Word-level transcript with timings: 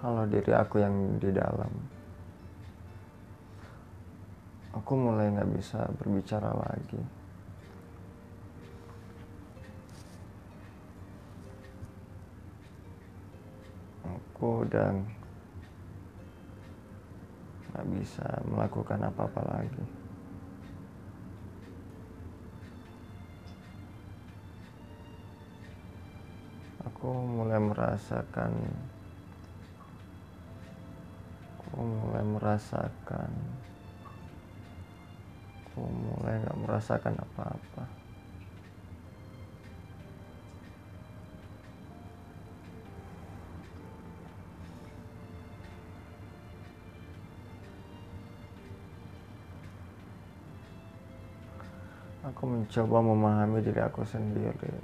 kalau 0.00 0.24
diri 0.24 0.56
aku 0.56 0.80
yang 0.80 1.20
di 1.20 1.28
dalam 1.28 1.68
aku 4.72 4.92
mulai 4.96 5.28
nggak 5.28 5.52
bisa 5.60 5.84
berbicara 6.00 6.50
lagi. 6.56 7.02
Aku 14.08 14.64
udah 14.64 14.88
nggak 17.70 17.86
bisa 17.92 18.26
melakukan 18.48 19.04
apa-apa 19.04 19.42
lagi. 19.52 19.84
Aku 26.88 27.12
mulai 27.20 27.60
merasakan 27.60 28.56
aku 31.70 31.86
mulai 31.86 32.26
merasakan. 32.26 33.30
Aku 35.70 35.86
mulai 35.86 36.34
nggak 36.42 36.58
merasakan 36.66 37.14
apa-apa. 37.14 37.86
Aku 52.34 52.50
mencoba 52.50 52.98
memahami 52.98 53.62
diri 53.62 53.78
aku 53.78 54.02
sendiri. 54.02 54.74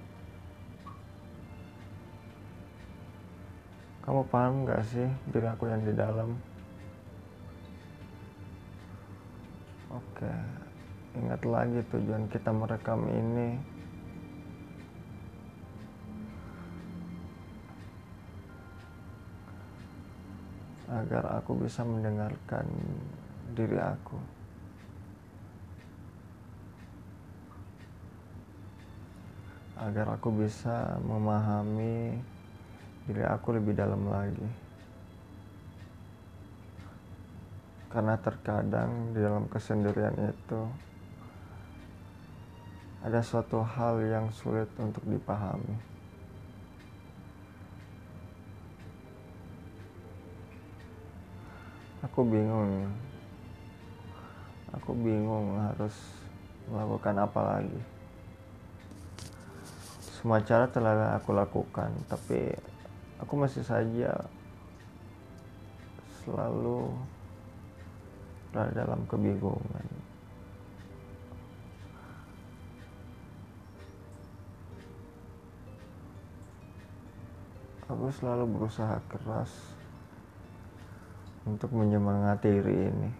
Kamu 4.06 4.22
paham 4.30 4.62
gak 4.62 4.86
sih 4.86 5.10
diri 5.34 5.50
aku 5.50 5.66
yang 5.66 5.82
di 5.82 5.90
dalam 5.90 6.38
oke 9.96 10.32
ingat 11.16 11.40
lagi 11.48 11.80
tujuan 11.88 12.28
kita 12.28 12.52
merekam 12.52 13.08
ini 13.08 13.56
agar 20.92 21.40
aku 21.40 21.56
bisa 21.64 21.80
mendengarkan 21.82 22.68
diri 23.56 23.80
aku 23.80 24.20
agar 29.76 30.16
aku 30.16 30.32
bisa 30.32 30.96
memahami 31.04 32.16
diri 33.04 33.22
aku 33.22 33.54
lebih 33.54 33.76
dalam 33.76 34.08
lagi. 34.08 34.65
Karena 37.96 38.12
terkadang 38.20 39.16
di 39.16 39.24
dalam 39.24 39.48
kesendirian 39.48 40.12
itu 40.20 40.60
ada 43.00 43.24
suatu 43.24 43.64
hal 43.64 44.04
yang 44.04 44.28
sulit 44.28 44.68
untuk 44.76 45.00
dipahami. 45.08 45.80
Aku 52.04 52.20
bingung. 52.20 52.92
Aku 54.76 54.92
bingung 54.92 55.56
harus 55.56 55.96
melakukan 56.68 57.16
apa 57.16 57.40
lagi 57.40 57.96
semua 60.26 60.42
cara 60.42 60.66
telah 60.66 61.14
aku 61.14 61.30
lakukan 61.30 61.86
tapi 62.10 62.50
aku 63.22 63.38
masih 63.38 63.62
saja 63.62 64.26
selalu 66.18 66.90
berada 68.56 68.88
dalam 68.88 69.04
kebingungan 69.04 69.84
aku 77.84 78.08
selalu 78.16 78.48
berusaha 78.56 78.96
keras 79.12 79.52
untuk 81.44 81.68
menyemangati 81.76 82.48
diri 82.48 82.88
ini 82.88 83.10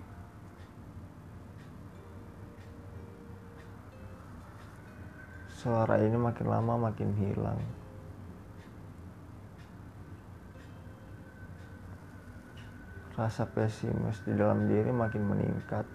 suara 5.53 6.01
ini 6.01 6.17
makin 6.17 6.47
lama 6.49 6.89
makin 6.89 7.13
hilang. 7.21 7.61
Rasa 13.17 13.49
pesimis 13.49 14.21
di 14.29 14.37
dalam 14.37 14.69
diri 14.69 14.93
makin 14.93 15.25
meningkat. 15.25 15.89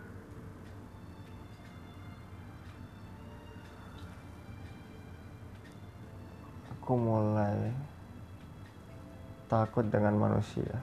Aku 6.82 6.98
mulai 6.98 7.70
takut 9.46 9.86
dengan 9.86 10.18
manusia. 10.18 10.82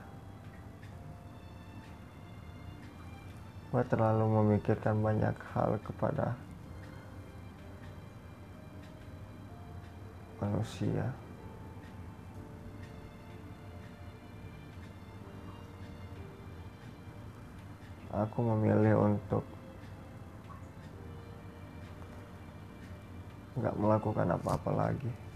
Gue 3.69 3.83
terlalu 3.85 4.25
memikirkan 4.25 4.95
banyak 5.03 5.35
hal 5.51 5.75
kepada 5.83 6.39
manusia. 10.39 11.28
Aku 18.09 18.41
memilih 18.41 18.97
untuk 18.97 19.45
nggak 23.59 23.75
melakukan 23.77 24.33
apa-apa 24.33 24.71
lagi. 24.73 25.28